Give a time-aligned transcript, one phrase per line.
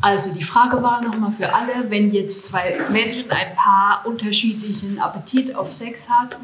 [0.00, 5.54] Also die Frage war nochmal für alle, wenn jetzt zwei Menschen, ein Paar unterschiedlichen Appetit
[5.54, 6.36] auf Sex hat,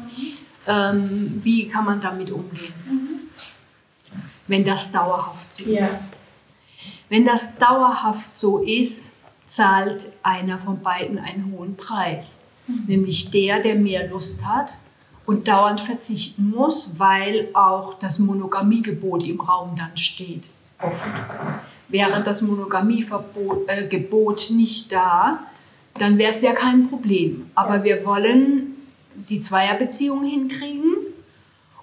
[0.67, 2.73] ähm, wie kann man damit umgehen?
[4.47, 5.79] Wenn das dauerhaft so ist.
[5.79, 5.99] Ja.
[7.09, 9.13] Wenn das dauerhaft so ist,
[9.47, 12.41] zahlt einer von beiden einen hohen Preis.
[12.87, 14.75] Nämlich der, der mehr Lust hat
[15.25, 20.49] und dauernd verzichten muss, weil auch das Monogamiegebot im Raum dann steht.
[20.81, 21.11] Oft.
[21.89, 25.39] Wäre das Monogamiegebot äh, Gebot nicht da,
[25.95, 27.49] dann wäre es ja kein Problem.
[27.55, 28.75] Aber wir wollen
[29.27, 30.95] die Zweierbeziehung hinkriegen.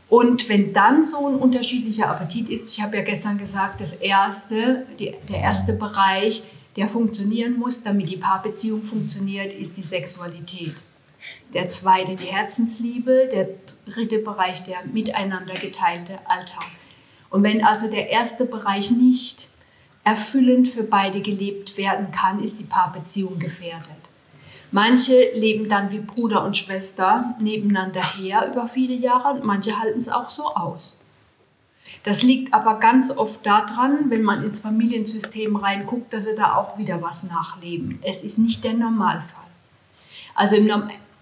[0.09, 4.87] Und wenn dann so ein unterschiedlicher Appetit ist, ich habe ja gestern gesagt, das erste,
[4.99, 6.45] die, der erste Bereich,
[6.77, 10.75] der funktionieren muss, damit die Paarbeziehung funktioniert, ist die Sexualität.
[11.55, 13.49] Der zweite die Herzensliebe, der
[13.91, 16.67] dritte Bereich der miteinander geteilte Alltag.
[17.31, 19.49] Und wenn also der erste Bereich nicht
[20.07, 23.91] erfüllend für beide gelebt werden kann, ist die Paarbeziehung gefährdet.
[24.71, 29.99] Manche leben dann wie Bruder und Schwester nebeneinander her über viele Jahre und manche halten
[29.99, 30.99] es auch so aus.
[32.05, 36.79] Das liegt aber ganz oft daran, wenn man ins Familiensystem reinguckt, dass sie da auch
[36.79, 37.99] wieder was nachleben.
[38.03, 39.45] Es ist nicht der Normalfall.
[40.37, 40.67] Also im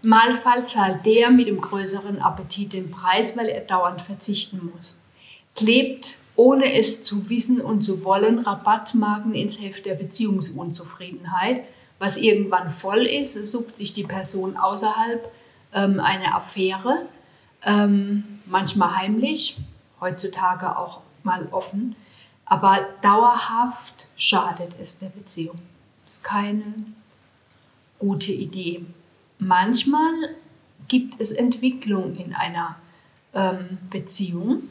[0.02, 4.98] Normalfall zahlt der mit dem größeren Appetit den Preis, weil er dauernd verzichten muss.
[5.54, 11.64] Klebt, ohne es zu wissen und zu wollen, Rabattmarken ins Heft der Beziehungsunzufriedenheit,
[11.98, 15.30] was irgendwann voll ist, sucht sich die Person außerhalb
[15.72, 17.06] ähm, eine Affäre,
[17.64, 19.56] ähm, manchmal heimlich,
[20.00, 21.96] heutzutage auch mal offen,
[22.44, 25.58] aber dauerhaft schadet es der Beziehung.
[26.04, 26.62] Das ist keine
[27.98, 28.84] gute Idee.
[29.38, 30.12] Manchmal
[30.88, 32.76] gibt es Entwicklung in einer
[33.32, 34.64] ähm, Beziehung,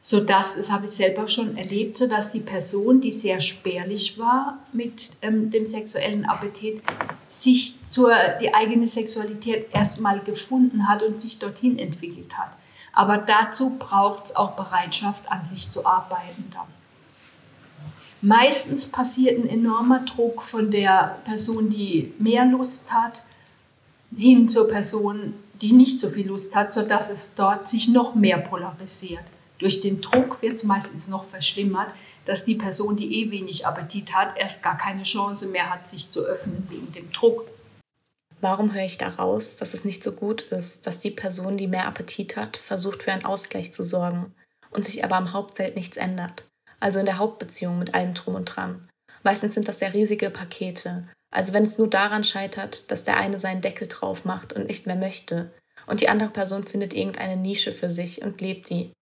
[0.00, 5.10] sodass, das habe ich selber schon erlebt, sodass die Person, die sehr spärlich war mit
[5.20, 6.82] ähm, dem sexuellen Appetit,
[7.28, 12.56] sich zur, die eigene Sexualität erstmal gefunden hat und sich dorthin entwickelt hat.
[12.92, 16.66] Aber dazu braucht es auch Bereitschaft, an sich zu arbeiten dann.
[18.22, 23.22] Meistens passiert ein enormer Druck von der Person, die mehr Lust hat,
[24.14, 28.38] hin zur Person, die nicht so viel Lust hat, sodass es dort sich noch mehr
[28.38, 29.24] polarisiert.
[29.60, 31.92] Durch den Druck wird es meistens noch verschlimmert,
[32.24, 36.10] dass die Person, die eh wenig Appetit hat, erst gar keine Chance mehr hat, sich
[36.10, 37.46] zu öffnen wegen dem Druck.
[38.40, 41.86] Warum höre ich daraus, dass es nicht so gut ist, dass die Person, die mehr
[41.86, 44.34] Appetit hat, versucht für einen Ausgleich zu sorgen
[44.70, 46.44] und sich aber am Hauptfeld nichts ändert?
[46.80, 48.88] Also in der Hauptbeziehung mit allem Drum und Dran.
[49.22, 51.06] Meistens sind das ja riesige Pakete.
[51.30, 54.86] Also wenn es nur daran scheitert, dass der eine seinen Deckel drauf macht und nicht
[54.86, 55.52] mehr möchte
[55.86, 58.92] und die andere Person findet irgendeine Nische für sich und lebt die.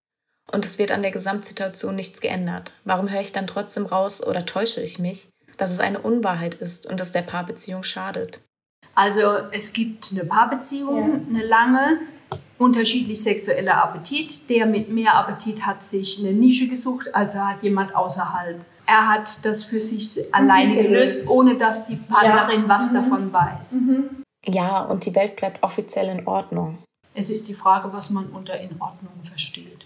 [0.53, 2.73] Und es wird an der Gesamtsituation nichts geändert.
[2.85, 5.29] Warum höre ich dann trotzdem raus oder täusche ich mich,
[5.59, 8.41] dass es eine Unwahrheit ist und es der Paarbeziehung schadet?
[8.95, 9.21] Also
[9.53, 11.21] es gibt eine Paarbeziehung, Ja.
[11.39, 11.99] eine lange,
[12.59, 14.49] unterschiedlich sexueller Appetit.
[14.49, 18.65] Der mit mehr Appetit hat sich eine Nische gesucht, also hat jemand außerhalb.
[18.87, 20.89] Er hat das für sich alleine gelöst.
[21.27, 22.69] gelöst, ohne dass die Partnerin Ja.
[22.69, 22.95] was Mhm.
[22.95, 23.77] davon weiß.
[24.47, 26.79] Ja, und die Welt bleibt offiziell in Ordnung.
[27.15, 29.85] Es ist die Frage, was man unter in Ordnung versteht.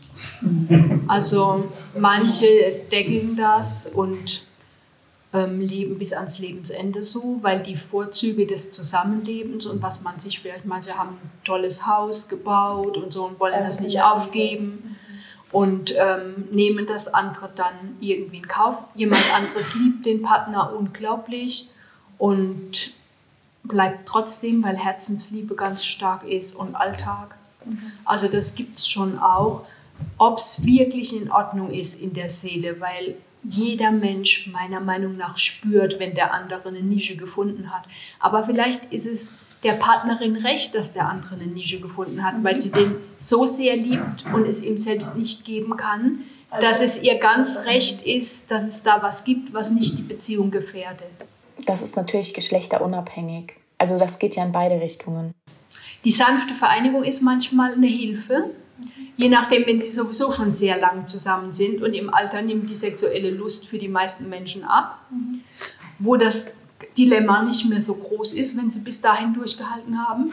[1.08, 2.46] Also manche
[2.90, 4.42] deckeln das und
[5.32, 10.40] ähm, leben bis ans Lebensende so, weil die Vorzüge des Zusammenlebens und was man sich
[10.40, 14.96] vielleicht, manche haben ein tolles Haus gebaut und so und wollen das nicht aufgeben
[15.50, 18.84] und ähm, nehmen das andere dann irgendwie in Kauf.
[18.94, 21.68] Jemand anderes liebt den Partner unglaublich
[22.18, 22.92] und
[23.64, 27.36] bleibt trotzdem, weil Herzensliebe ganz stark ist und Alltag.
[28.04, 29.64] Also das gibt es schon auch.
[30.18, 35.36] Ob es wirklich in Ordnung ist in der Seele, weil jeder Mensch meiner Meinung nach
[35.36, 37.84] spürt, wenn der andere eine Nische gefunden hat.
[38.20, 42.60] Aber vielleicht ist es der Partnerin recht, dass der andere eine Nische gefunden hat, weil
[42.60, 46.20] sie den so sehr liebt und es ihm selbst nicht geben kann,
[46.60, 50.50] dass es ihr ganz recht ist, dass es da was gibt, was nicht die Beziehung
[50.50, 51.08] gefährdet.
[51.66, 53.54] Das ist natürlich geschlechterunabhängig.
[53.78, 55.32] Also das geht ja in beide Richtungen.
[56.04, 58.50] Die sanfte Vereinigung ist manchmal eine Hilfe,
[59.16, 62.76] je nachdem, wenn sie sowieso schon sehr lang zusammen sind und im Alter nimmt die
[62.76, 64.98] sexuelle Lust für die meisten Menschen ab,
[65.98, 66.52] wo das
[66.96, 70.32] Dilemma nicht mehr so groß ist, wenn sie bis dahin durchgehalten haben.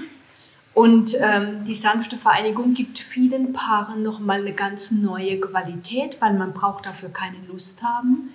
[0.74, 6.54] Und ähm, die sanfte Vereinigung gibt vielen Paaren nochmal eine ganz neue Qualität, weil man
[6.54, 8.32] braucht dafür keine Lust haben.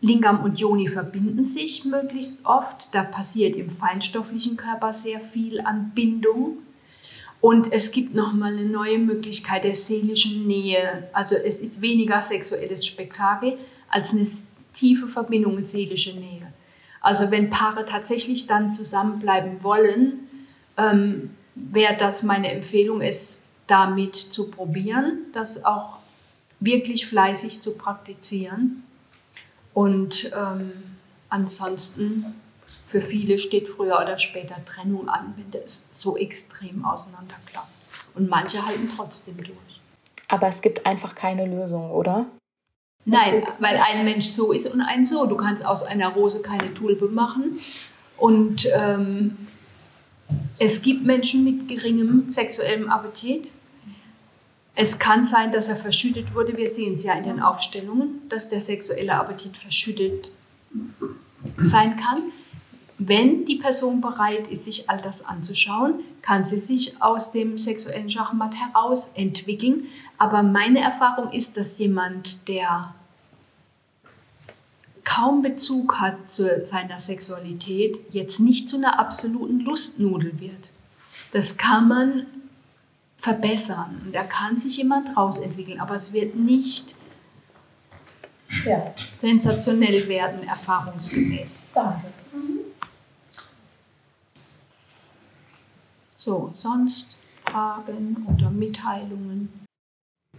[0.00, 2.88] Lingam und Joni verbinden sich möglichst oft.
[2.92, 6.58] Da passiert im feinstofflichen Körper sehr viel an Bindung.
[7.40, 11.08] Und es gibt nochmal eine neue Möglichkeit der seelischen Nähe.
[11.12, 13.56] Also es ist weniger sexuelles Spektakel
[13.88, 14.26] als eine
[14.74, 16.52] tiefe Verbindung und seelische Nähe.
[17.00, 20.28] Also wenn Paare tatsächlich dann zusammenbleiben wollen,
[20.76, 25.98] ähm, wäre das meine Empfehlung, es damit zu probieren, das auch
[26.60, 28.82] wirklich fleißig zu praktizieren.
[29.72, 30.72] Und ähm,
[31.30, 32.26] ansonsten,
[32.90, 37.68] für viele steht früher oder später Trennung an, wenn das so extrem auseinanderklappt.
[38.14, 39.80] Und manche halten trotzdem durch.
[40.26, 42.26] Aber es gibt einfach keine Lösung, oder?
[43.04, 45.26] Nein, weil ein Mensch so ist und ein so.
[45.26, 47.60] Du kannst aus einer Rose keine Tulpe machen.
[48.16, 49.36] Und ähm,
[50.58, 53.52] es gibt Menschen mit geringem sexuellem Appetit.
[54.74, 56.56] Es kann sein, dass er verschüttet wurde.
[56.56, 60.30] Wir sehen es ja in den Aufstellungen, dass der sexuelle Appetit verschüttet
[61.58, 62.32] sein kann.
[63.02, 68.10] Wenn die Person bereit ist, sich all das anzuschauen, kann sie sich aus dem sexuellen
[68.10, 69.84] Schachmatt heraus entwickeln.
[70.18, 72.94] Aber meine Erfahrung ist, dass jemand, der
[75.02, 80.70] kaum Bezug hat zu seiner Sexualität, jetzt nicht zu einer absoluten Lustnudel wird.
[81.32, 82.26] Das kann man
[83.16, 84.02] verbessern.
[84.04, 86.96] Und da kann sich jemand rausentwickeln, aber es wird nicht
[88.66, 88.94] ja.
[89.16, 91.62] sensationell werden, erfahrungsgemäß.
[91.72, 92.19] Danke.
[96.20, 99.64] So, sonst Fragen oder Mitteilungen?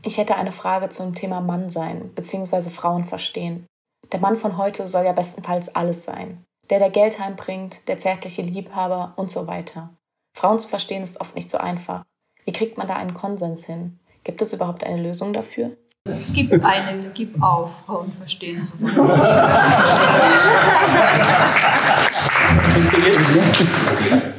[0.04, 2.70] Ich hätte eine Frage zum Thema Mann sein bzw.
[2.70, 3.66] Frauen verstehen.
[4.12, 6.44] Der Mann von heute soll ja bestenfalls alles sein.
[6.70, 9.90] Der, der Geld heimbringt, der zärtliche Liebhaber und so weiter.
[10.38, 12.04] Frauen zu verstehen ist oft nicht so einfach.
[12.46, 14.00] Wie kriegt man da einen Konsens hin?
[14.24, 15.76] Gibt es überhaupt eine Lösung dafür?
[16.06, 18.76] Es gibt eine, gib auf, Frauen verstehen so.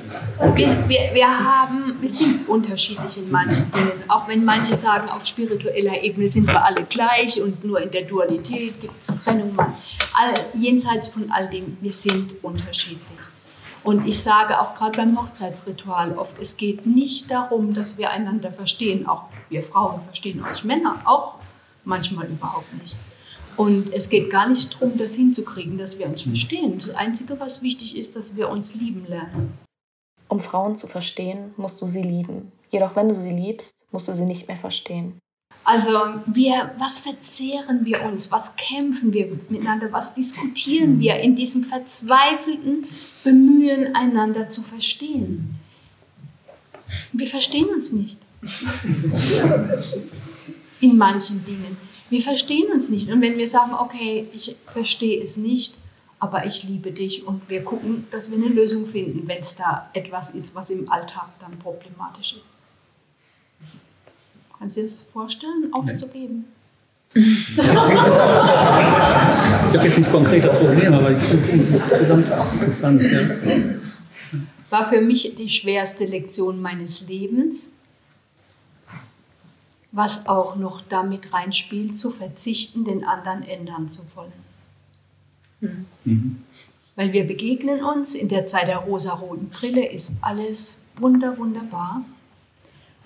[0.43, 3.93] Wir, wir, wir, haben, wir sind unterschiedlich in manchen Dingen.
[4.09, 8.03] Auch wenn manche sagen, auf spiritueller Ebene sind wir alle gleich und nur in der
[8.03, 9.57] Dualität gibt es Trennung.
[9.57, 13.01] All, jenseits von all dem, wir sind unterschiedlich.
[13.85, 18.51] Und ich sage auch gerade beim Hochzeitsritual oft, es geht nicht darum, dass wir einander
[18.51, 19.07] verstehen.
[19.07, 21.37] Auch wir Frauen verstehen euch Männer auch
[21.85, 22.97] manchmal überhaupt nicht.
[23.57, 26.79] Und es geht gar nicht darum, das hinzukriegen, dass wir uns verstehen.
[26.79, 29.57] Das Einzige, was wichtig ist, dass wir uns lieben lernen.
[30.33, 32.53] Um Frauen zu verstehen, musst du sie lieben.
[32.71, 35.19] Jedoch wenn du sie liebst, musst du sie nicht mehr verstehen.
[35.63, 35.91] Also
[36.25, 38.33] wir, was verzehren wir uns?
[38.33, 39.93] Was kämpfen wir miteinander?
[39.93, 42.87] Was diskutieren wir in diesem verzweifelten
[43.25, 45.57] Bemühen, einander zu verstehen?
[47.13, 48.17] Wir verstehen uns nicht.
[50.81, 51.77] In manchen Dingen.
[52.09, 53.11] Wir verstehen uns nicht.
[53.11, 55.75] Und wenn wir sagen, okay, ich verstehe es nicht,
[56.23, 59.91] aber ich liebe dich und wir gucken, dass wir eine Lösung finden, wenn es da
[59.93, 62.53] etwas ist, was im Alltag dann problematisch ist.
[64.57, 66.45] Kannst du dir das vorstellen, aufzugeben?
[67.13, 67.93] ich habe
[69.83, 71.49] jetzt nicht konkret das Problem, aber ich finde es
[71.91, 73.03] insgesamt interessant.
[73.03, 73.23] Ja.
[74.71, 77.73] War für mich die schwerste Lektion meines Lebens,
[79.91, 84.42] was auch noch damit reinspielt, zu verzichten, den anderen ändern zu wollen.
[86.05, 86.45] Mhm.
[86.97, 92.03] Weil wir begegnen uns in der Zeit der rosaroten Brille, ist alles wunder, wunderbar.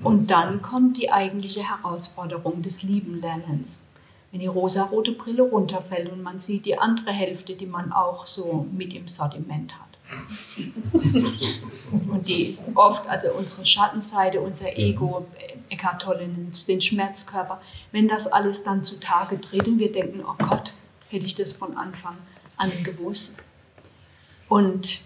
[0.03, 3.87] Und dann kommt die eigentliche Herausforderung des Liebenlernens.
[4.31, 8.67] Wenn die rosarote Brille runterfällt und man sieht die andere Hälfte, die man auch so
[8.73, 9.87] mit im Sortiment hat.
[12.11, 15.27] Und die ist oft, also unsere Schattenseite, unser Ego,
[15.69, 17.61] Eckhart Tolle nennt den Schmerzkörper.
[17.93, 20.75] Wenn das alles dann zutage tritt und wir denken, oh Gott,
[21.11, 22.17] hätte ich das von Anfang
[22.57, 23.37] angewusst.
[24.49, 25.01] Und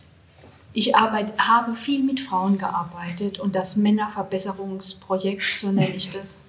[0.73, 6.41] ich arbeite, habe viel mit Frauen gearbeitet und das Männerverbesserungsprojekt, so nenne ich das,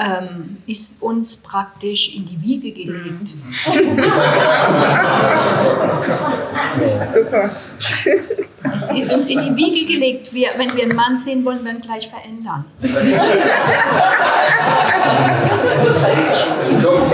[0.00, 3.28] ähm, ist uns praktisch in die Wiege gelegt.
[7.12, 7.50] Super.
[8.76, 10.32] Es ist uns in die Wiege gelegt.
[10.32, 12.64] Wir, wenn wir einen Mann sehen wollen, wir ihn gleich verändern.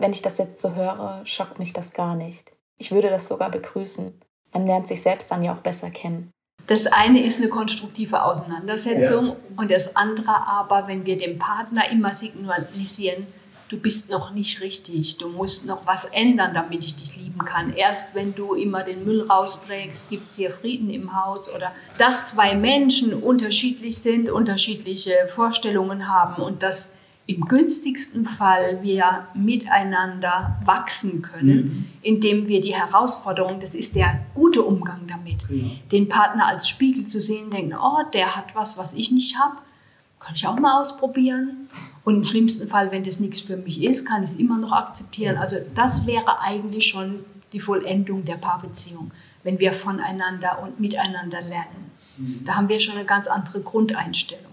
[0.00, 2.52] Wenn ich das jetzt so höre, schockt mich das gar nicht.
[2.78, 4.18] Ich würde das sogar begrüßen.
[4.54, 6.30] Man lernt sich selbst dann ja auch besser kennen.
[6.66, 9.36] Das eine ist eine konstruktive Auseinandersetzung ja.
[9.56, 13.26] und das andere aber, wenn wir dem Partner immer signalisieren,
[13.68, 17.72] du bist noch nicht richtig, du musst noch was ändern, damit ich dich lieben kann.
[17.74, 22.28] Erst wenn du immer den Müll rausträgst, gibt es hier Frieden im Haus oder dass
[22.28, 26.92] zwei Menschen unterschiedlich sind, unterschiedliche Vorstellungen haben und das
[27.34, 31.86] im günstigsten Fall wir miteinander wachsen können, mhm.
[32.02, 35.70] indem wir die Herausforderung, das ist der gute Umgang damit, ja.
[35.92, 39.56] den Partner als Spiegel zu sehen, denken, oh, der hat was, was ich nicht habe,
[40.18, 41.68] kann ich auch mal ausprobieren.
[42.04, 44.72] Und im schlimmsten Fall, wenn das nichts für mich ist, kann ich es immer noch
[44.72, 45.36] akzeptieren.
[45.36, 47.20] Also das wäre eigentlich schon
[47.52, 49.12] die Vollendung der Paarbeziehung,
[49.44, 51.90] wenn wir voneinander und miteinander lernen.
[52.44, 54.49] Da haben wir schon eine ganz andere Grundeinstellung.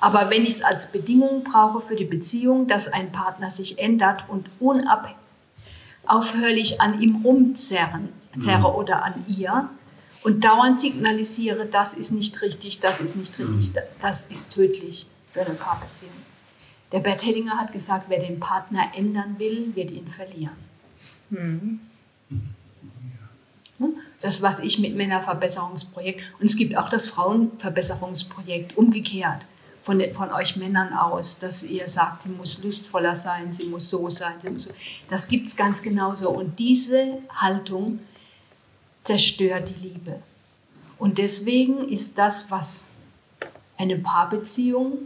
[0.00, 4.28] Aber wenn ich es als Bedingung brauche für die Beziehung, dass ein Partner sich ändert
[4.28, 8.08] und unaufhörlich an ihm rumzerren
[8.40, 9.68] zerre oder an ihr
[10.22, 15.40] und dauernd signalisiere, das ist nicht richtig, das ist nicht richtig, das ist tödlich für
[15.40, 16.12] eine Paarbeziehung.
[16.92, 20.56] Der Bert Hellinger hat gesagt, wer den Partner ändern will, wird ihn verlieren.
[21.30, 21.80] Mhm.
[24.20, 29.42] Das, was ich mit Männerverbesserungsprojekt, und es gibt auch das Frauenverbesserungsprojekt umgekehrt
[29.88, 34.10] von, von euch Männern aus, dass ihr sagt, sie muss lustvoller sein, sie muss so
[34.10, 34.70] sein, sie muss so.
[35.08, 36.28] Das gibt es ganz genauso.
[36.28, 38.00] Und diese Haltung
[39.02, 40.22] zerstört die Liebe.
[40.98, 42.88] Und deswegen ist das, was
[43.78, 44.98] eine Paarbeziehung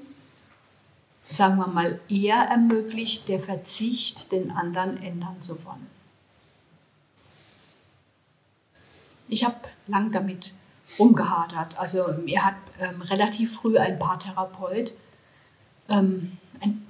[1.25, 5.87] sagen wir mal, eher ermöglicht, der Verzicht, den anderen ändern zu wollen.
[9.29, 10.53] Ich habe lang damit
[10.99, 11.79] rumgehadert.
[11.79, 14.93] Also mir hat ähm, relativ früh ein Paartherapeut,
[15.89, 16.37] ähm,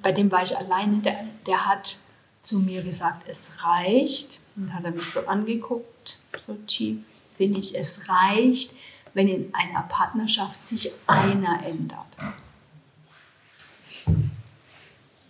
[0.03, 1.17] bei dem war ich alleine, der,
[1.47, 1.97] der hat
[2.43, 4.41] zu mir gesagt, es reicht.
[4.57, 8.75] Und hat er mich so angeguckt, so tiefsinnig, es reicht,
[9.15, 11.99] wenn in einer Partnerschaft sich einer ändert.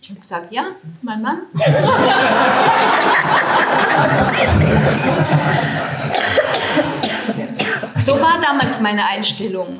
[0.01, 0.65] Ich habe gesagt, ja,
[1.01, 1.43] mein Mann.
[8.43, 9.79] damals meine Einstellung.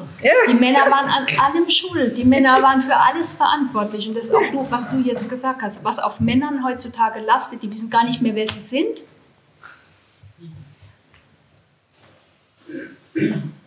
[0.50, 2.18] Die Männer waren an allem schuld.
[2.18, 4.08] Die Männer waren für alles verantwortlich.
[4.08, 5.84] Und das ist auch nur, was du jetzt gesagt hast.
[5.84, 9.04] Was auf Männern heutzutage lastet, die wissen gar nicht mehr, wer sie sind.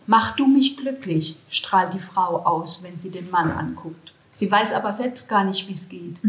[0.05, 4.13] Mach du mich glücklich, strahlt die Frau aus, wenn sie den Mann anguckt.
[4.35, 6.19] Sie weiß aber selbst gar nicht, wie es geht.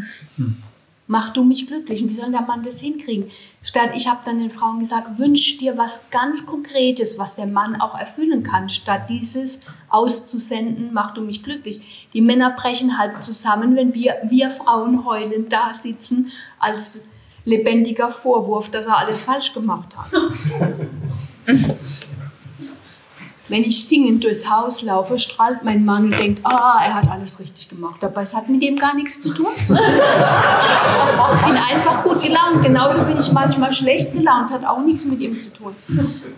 [1.10, 2.02] Mach du mich glücklich.
[2.02, 3.30] Und wie soll der Mann das hinkriegen?
[3.62, 7.80] Statt, ich habe dann den Frauen gesagt, wünsch dir was ganz Konkretes, was der Mann
[7.80, 12.08] auch erfüllen kann, statt dieses auszusenden, mach du mich glücklich.
[12.12, 17.06] Die Männer brechen halt zusammen, wenn wir, wir Frauen heulend da sitzen, als
[17.46, 20.12] lebendiger Vorwurf, dass er alles falsch gemacht hat.
[23.48, 27.40] Wenn ich singend durchs Haus laufe, strahlt mein Mann und denkt, ah, er hat alles
[27.40, 27.96] richtig gemacht.
[28.00, 29.46] Dabei es hat mit dem gar nichts zu tun.
[29.60, 32.62] ich bin einfach gut gelaunt.
[32.62, 35.74] Genauso bin ich manchmal schlecht gelaunt, hat auch nichts mit ihm zu tun.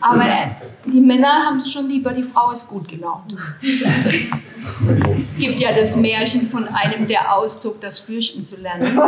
[0.00, 0.50] Aber äh,
[0.86, 3.34] die Männer haben es schon lieber, die Frau ist gut gelaunt.
[5.32, 8.98] Es gibt ja das Märchen von einem, der auszog, das Fürchten zu lernen.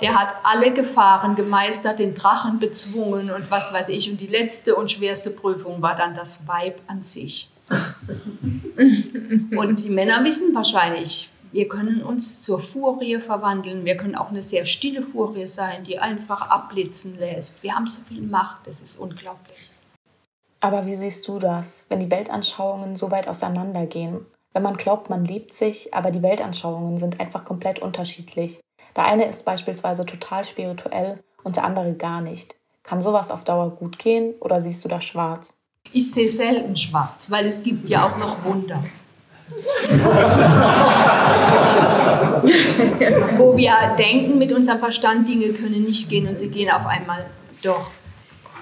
[0.00, 4.10] Der hat alle Gefahren gemeistert, den Drachen bezwungen und was weiß ich.
[4.10, 7.27] Und die letzte und schwerste Prüfung war dann das Weib an sich.
[9.56, 13.84] Und die Männer wissen wahrscheinlich, wir können uns zur Furie verwandeln.
[13.84, 17.62] Wir können auch eine sehr stille Furie sein, die einfach abblitzen lässt.
[17.62, 19.72] Wir haben so viel Macht, das ist unglaublich.
[20.60, 24.26] Aber wie siehst du das, wenn die Weltanschauungen so weit auseinandergehen?
[24.52, 28.60] Wenn man glaubt, man liebt sich, aber die Weltanschauungen sind einfach komplett unterschiedlich.
[28.96, 32.56] Der eine ist beispielsweise total spirituell und der andere gar nicht.
[32.82, 35.54] Kann sowas auf Dauer gut gehen oder siehst du da schwarz?
[35.92, 38.82] Ich sehe selten schwarz, weil es gibt ja auch noch Wunder.
[43.38, 47.26] Wo wir denken mit unserem Verstand, Dinge können nicht gehen und sie gehen auf einmal
[47.62, 47.90] doch.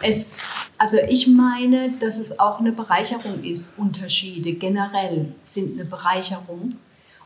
[0.03, 0.39] Es
[0.79, 3.79] also ich meine, dass es auch eine Bereicherung ist.
[3.79, 6.77] Unterschiede generell sind eine Bereicherung.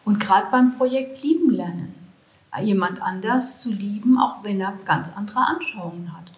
[0.04, 1.94] Und gerade beim Projekt Lieben lernen,
[2.62, 6.30] jemand anders zu lieben, auch wenn er ganz andere Anschauungen hat.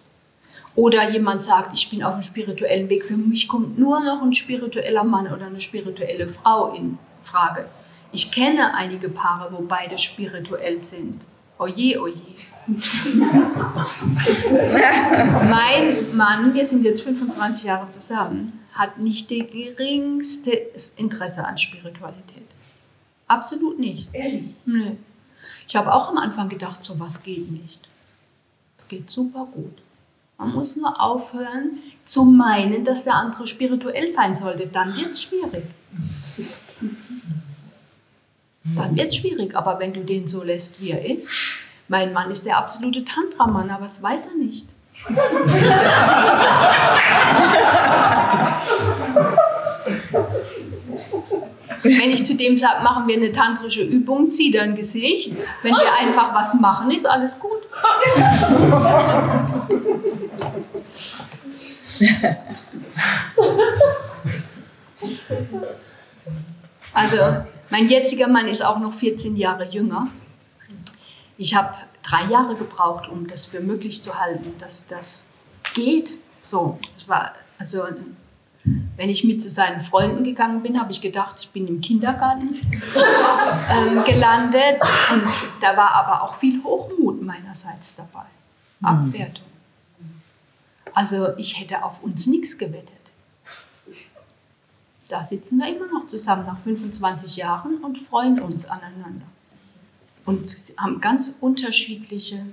[0.75, 4.33] Oder jemand sagt, ich bin auf einem spirituellen Weg, für mich kommt nur noch ein
[4.33, 7.67] spiritueller Mann oder eine spirituelle Frau in Frage.
[8.11, 11.21] Ich kenne einige Paare, wo beide spirituell sind.
[11.59, 12.15] Oje, oje.
[15.49, 20.51] mein Mann, wir sind jetzt 25 Jahre zusammen, hat nicht das geringste
[20.95, 22.43] Interesse an Spiritualität.
[23.27, 24.09] Absolut nicht.
[24.13, 24.55] Ehrlich?
[24.65, 24.97] Nee.
[25.67, 27.87] Ich habe auch am Anfang gedacht, so was geht nicht.
[28.87, 29.82] Geht super gut.
[30.37, 34.67] Man muss nur aufhören zu meinen, dass der andere spirituell sein sollte.
[34.67, 35.63] Dann wird es schwierig.
[38.75, 39.55] Dann wird es schwierig.
[39.55, 41.29] Aber wenn du den so lässt, wie er ist,
[41.87, 44.67] mein Mann ist der absolute Tantra-Mann, aber das weiß er nicht.
[51.83, 55.33] Wenn ich zu dem sage, machen wir eine tantrische Übung, zieh dein Gesicht.
[55.61, 57.59] Wenn wir einfach was machen, ist alles gut.
[66.93, 67.17] Also,
[67.69, 70.07] mein jetziger Mann ist auch noch 14 Jahre jünger.
[71.37, 75.25] Ich habe drei Jahre gebraucht, um das für möglich zu halten, dass das
[75.73, 76.17] geht.
[76.43, 77.83] So, es war also
[78.95, 82.49] wenn ich mit zu seinen Freunden gegangen bin, habe ich gedacht, ich bin im Kindergarten
[83.69, 84.81] ähm, gelandet.
[85.11, 85.23] Und
[85.61, 88.25] da war aber auch viel Hochmut meinerseits dabei.
[88.79, 88.87] Mhm.
[88.87, 89.45] Abwertung.
[90.93, 92.91] Also ich hätte auf uns nichts gewettet.
[95.09, 99.25] Da sitzen wir immer noch zusammen nach 25 Jahren und freuen uns aneinander.
[100.25, 102.45] Und haben ganz unterschiedliche,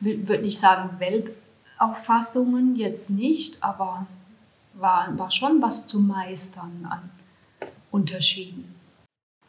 [0.00, 4.06] würde ich sagen, Weltauffassungen jetzt nicht, aber
[4.74, 7.10] war, war schon was zu meistern an
[7.90, 8.74] Unterschieden.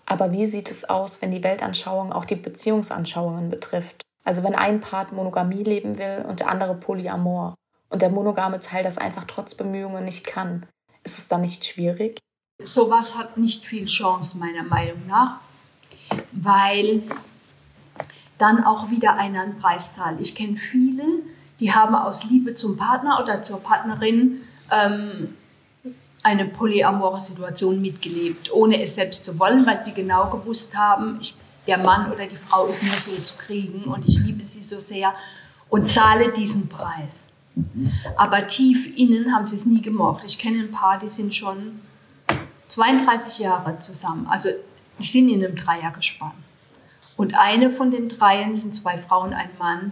[0.05, 4.01] Aber wie sieht es aus, wenn die Weltanschauung auch die Beziehungsanschauungen betrifft?
[4.23, 7.55] Also wenn ein Part Monogamie leben will und der andere Polyamor
[7.89, 10.65] und der monogame Teil das einfach trotz Bemühungen nicht kann,
[11.03, 12.19] ist es dann nicht schwierig?
[12.63, 15.39] Sowas hat nicht viel Chance meiner Meinung nach,
[16.31, 17.01] weil
[18.37, 20.21] dann auch wieder einer einen Preis zahlt.
[20.21, 21.03] Ich kenne viele,
[21.59, 25.35] die haben aus Liebe zum Partner oder zur Partnerin ähm,
[26.23, 31.35] eine polyamore Situation mitgelebt, ohne es selbst zu wollen, weil sie genau gewusst haben, ich,
[31.67, 34.79] der Mann oder die Frau ist nur so zu kriegen und ich liebe sie so
[34.79, 35.13] sehr
[35.69, 37.31] und zahle diesen Preis.
[38.15, 40.23] Aber tief innen haben sie es nie gemocht.
[40.25, 41.79] Ich kenne ein paar, die sind schon
[42.69, 44.27] 32 Jahre zusammen.
[44.27, 44.49] Also
[44.99, 46.31] die sind in einem Dreiergespann.
[47.17, 49.91] Und eine von den Dreien sind zwei Frauen, ein Mann,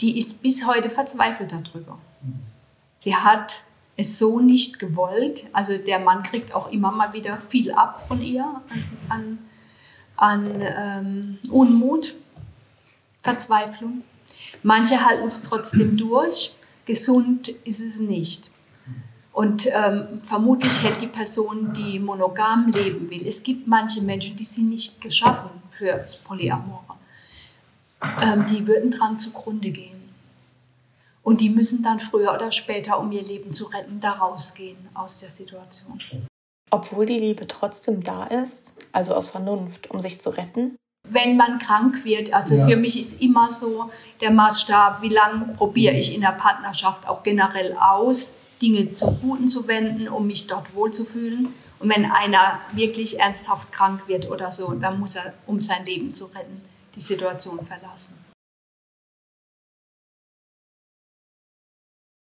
[0.00, 1.98] die ist bis heute verzweifelt darüber.
[2.98, 3.62] Sie hat
[3.96, 5.44] es so nicht gewollt.
[5.52, 9.38] Also der Mann kriegt auch immer mal wieder viel ab von ihr an, an,
[10.22, 12.14] an ähm, Unmut,
[13.24, 14.02] Verzweiflung.
[14.62, 16.54] Manche halten es trotzdem durch.
[16.86, 18.52] Gesund ist es nicht.
[19.32, 23.26] Und ähm, vermutlich hält die Person, die monogam leben will.
[23.26, 26.94] Es gibt manche Menschen, die sind nicht geschaffen für das Polyamore.
[28.22, 30.00] Ähm, die würden dran zugrunde gehen.
[31.24, 35.18] Und die müssen dann früher oder später, um ihr Leben zu retten, da rausgehen aus
[35.18, 36.00] der Situation.
[36.72, 40.74] Obwohl die Liebe trotzdem da ist, also aus Vernunft, um sich zu retten?
[41.06, 42.66] Wenn man krank wird, also ja.
[42.66, 43.90] für mich ist immer so
[44.22, 49.48] der Maßstab, wie lange probiere ich in der Partnerschaft auch generell aus, Dinge zum Guten
[49.48, 51.48] zu wenden, um mich dort wohlzufühlen.
[51.78, 56.14] Und wenn einer wirklich ernsthaft krank wird oder so, dann muss er, um sein Leben
[56.14, 56.62] zu retten,
[56.94, 58.14] die Situation verlassen.